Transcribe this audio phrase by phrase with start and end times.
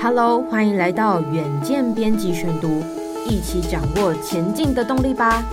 [0.00, 2.84] Hello，欢迎来到远见编辑选读，
[3.28, 5.44] 一起掌握前进的动力吧。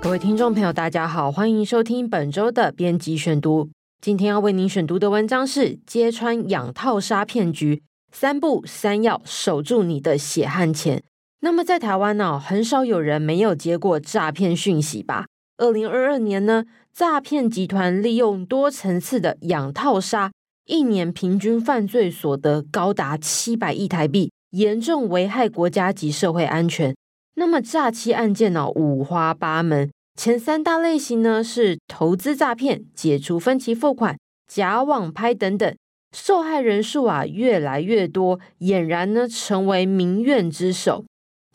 [0.00, 3.68] 各位听众朋友，大家好，欢迎收听本周的编辑选读。
[4.00, 7.76] 今天要为您选读的文章是《揭穿养套杀骗局》，
[8.10, 11.02] 三步三要守住你的血汗钱。
[11.40, 15.26] 那么在台湾呢、很少有人没有接过诈骗讯息吧？
[15.58, 16.64] 二零二二年呢，
[16.94, 20.32] 诈骗集团利用多层次的养套杀，
[20.66, 26.92] 一年平均犯罪所得高达七百亿台币，严重危害国家及社会安全。
[27.36, 29.88] 那么诈欺案件呢、五花八门，
[30.18, 35.76] 前三大类型呢是投资诈骗、解除分期付款、假网拍等等，
[36.12, 41.04] 受害人数啊越来越多，俨然呢成为民怨之首。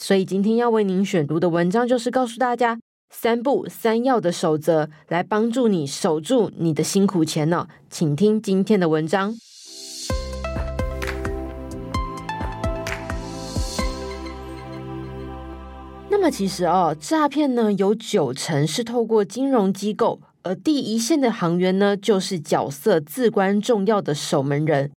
[0.02, 2.80] 所以今天要为您选读的文章就是告诉大家。
[3.14, 7.68] 三不三要的守则，来帮助你守住你的辛苦钱呢。
[7.90, 9.36] 请听今天的文章。
[16.10, 24.92] 那么其实哦，诈骗呢有九成是透过金融机构，而第一线的行员呢，就是角色至关重要的守门人。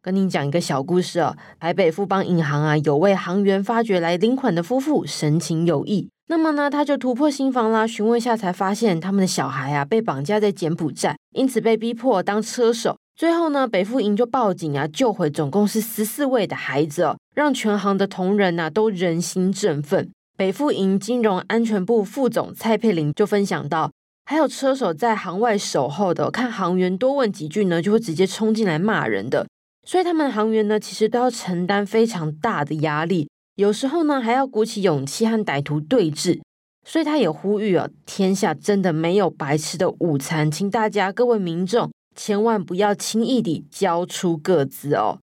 [0.00, 6.08] 跟您讲一个小故事哦，台北富邦银行啊，有位行员发觉来领款的夫妇神情有异。
[6.30, 12.98] 那么呢，他就突破心防啦，询问下才发现他们的小孩啊被绑架在柬埔寨，因此被逼迫当车手。
[13.16, 20.10] 最后呢，北富营就报警啊，救回总共是十四位的孩子哦，让全行的同仁呐、都人心振奋。
[20.36, 23.90] 北富营金融安全部副总蔡佩玲就分享到，
[24.26, 29.46] 还有车手在行外守候的，看行员多问几句呢，就会直接冲进来骂人的，
[29.86, 33.30] 所以他们的行员呢，其实都要承担非常大的压力。
[33.58, 36.40] 有时候呢，还要鼓起勇气和歹徒对峙，
[36.86, 45.18] 所以他也呼吁啊，天下真的没有白吃的午餐，请大家各位民众千万不要轻易地交出各自哦。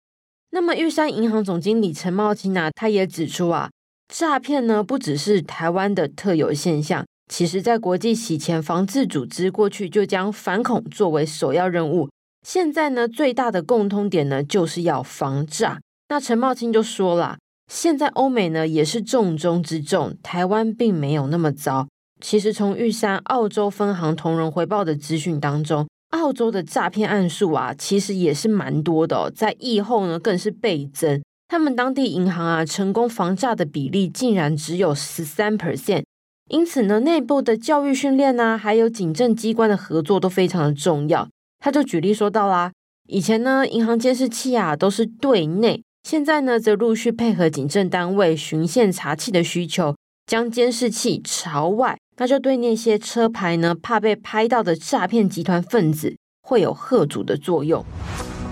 [0.51, 3.71] 那么玉山银行总经理陈茂清啊，他也指出啊，
[4.13, 12.11] 诈骗呢不只是台湾的特有现象，其实在国际洗钱防治组织过去就将反恐作为首要任务，
[12.45, 15.79] 现在呢最大的共通点呢就是要防诈。
[16.09, 17.37] 那陈茂清就说了。
[17.71, 21.89] 现在欧美呢也是重中之重，台湾并没有那么糟。
[22.21, 31.23] 其实从玉山澳洲分行同仁回报的资讯当中，澳洲的诈骗案数啊，其实也是蛮多的，在疫后呢更是倍增。
[31.49, 36.05] 他们当地银行啊，成功防诈的比例竟然只有十三 percent。
[36.51, 41.29] 因此呢，内部的教育训练啊，还有警政机关的合作都非常的重要。
[41.59, 42.73] 他就举例说到啦，
[43.09, 45.83] 以前呢，银行监视器啊都是对内。
[46.05, 57.83] 现在呢，则陆续配合警政单位巡线查缉的需求，将监视器朝外，那就对那些车牌呢，怕被拍到的诈骗集团分子会有吓阻的作用。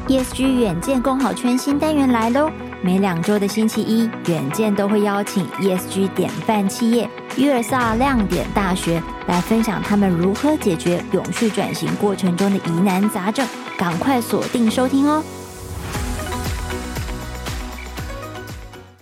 [0.08, 2.50] ESG 远见共好圈新单元来喽！
[2.82, 13.46] 每两周的星期一，远见都会邀请 ESG 典范企业 USR 亮点大学来分享他们如何解决永续转型过程中的疑难杂症，
[13.76, 15.22] 赶快锁定收听哦！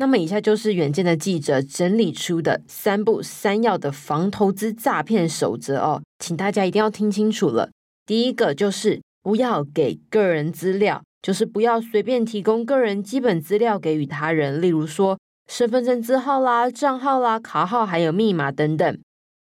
[0.00, 7.68] 那么以下就是远见的记者整理出的三不三要的防投资诈骗守则哦，请大家一定要听清楚了。
[8.06, 15.18] 第一个就是不要给个人资料，就是不要随便提供个人基本资料给予他人，例如说
[15.52, 18.98] 身份证字号啦、账号啦、卡号还有密码等等。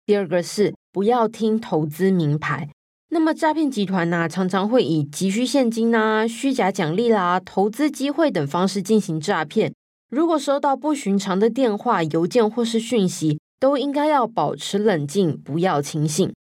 [0.06, 2.70] 第二个是不要听投资名牌，
[3.08, 9.72] 那么诈骗集团呢、常常会以急需现金啊、虚假奖励啦、投资机会等方式进行诈骗。
[10.08, 16.32] 如果收到不寻常的电话、邮件或是讯息，都应该要保持冷静，不要轻信。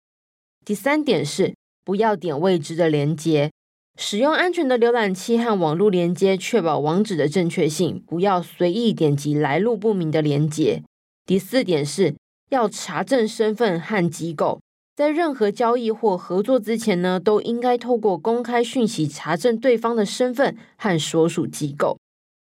[0.63, 3.51] 第三点是，不要点未知的连接，
[3.97, 10.83] 使用安全的浏览器和网络连接，确保网址的正确性，不要随意点击来路不明的连接。
[11.25, 12.15] 第四点是，
[12.51, 14.61] 要查证身份和机构，
[14.95, 21.97] 在任何交易或合作之前呢，都应该透过公开讯息查证对方的身份和所属机构。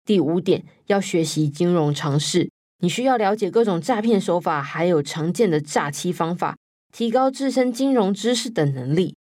[0.06, 2.49] 第五点，要学习金融常识，
[2.79, 6.56] 你需要了解各种诈骗手法，还有常见的诈欺方法，
[6.93, 9.17] 提高自身金融知识的能力。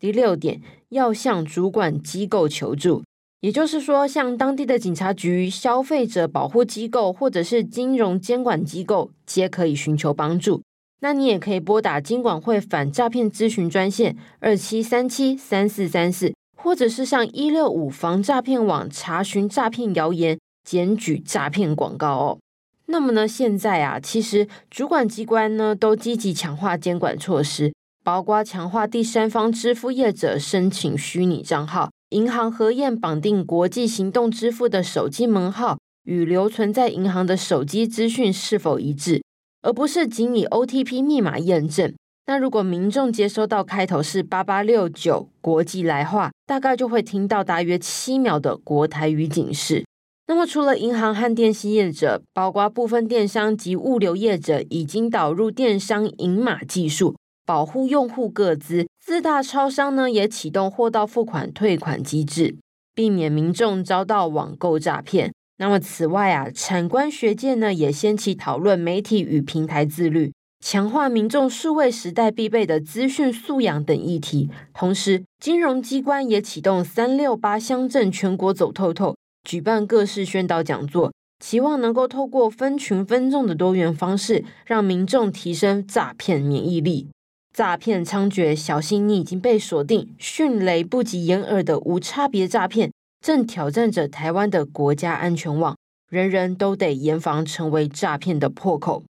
[0.00, 3.04] 第六点，要向主管机构求助，
[3.40, 10.60] 也就是说，向当地的警察局、消费者保护机构或者是金融监管机构，皆可以寻求帮助。
[11.00, 16.34] 那你也可以拨打金管会反诈骗咨询专线二七三七三四三四。
[16.66, 22.38] 或者是上一六五防诈骗网查询诈骗谣言、检举诈骗广告哦。
[22.86, 27.72] 那么呢，现在啊，其实主管机关呢都积极强化监管措施，
[28.02, 39.22] 包括强化第三方支付业者申请虚拟账号，银行核验绑定国际行动支付的手机门号与留存在银行的手机资讯是否一致，
[39.62, 41.94] 而不是仅以 OTP 密码验证。
[42.28, 49.84] 那如果民众接收到开头是八八六九国际来话，大概就会听到大约七秒的国台语警示。
[50.26, 57.14] 那么，除了银行和电信业者，包括部分电商及物流业者，已经导入电商银码技术，
[57.46, 58.88] 保护用户个资。
[59.00, 62.56] 四大超商呢，也启动货到付款退款机制，
[62.92, 65.32] 避免民众遭到网购诈骗。
[65.58, 74.50] 那么，此外啊，产官学界呢，也掀起讨论媒体与平台自律，强化民众数位时代必备的资讯素养等议题。
[74.74, 79.16] 同时，金融机关也启动三六八乡镇全国走透透。
[79.44, 87.08] 举办各式宣导讲座，期望能够透过分群分众的多元方式，让民众提升诈骗免疫力。
[87.54, 90.14] 诈骗猖獗，小心你已经被锁定。
[90.18, 92.90] 迅雷不及掩耳的无差别诈骗，
[93.24, 95.76] 正挑战着台湾的国家安全网，
[96.10, 99.04] 人人都得严防成为诈骗的破口。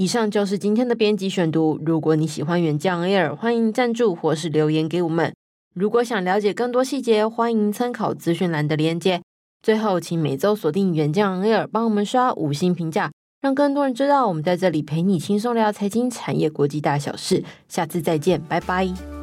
[0.00, 1.78] 以上就是今天的编辑选读。
[1.84, 5.34] 如果你喜欢原酱 Air，欢迎赞助或是留言给我们。
[5.74, 9.20] 如果想了解更多细节，欢迎参考资讯栏的链接。
[9.62, 13.12] 最后，请每周锁定原酱 Air，帮我们刷五星评价，
[13.42, 17.44] 让更多人知道我们在这里陪你轻松聊财经、产业、国际大小事。
[17.68, 19.19] 下次再见，拜拜。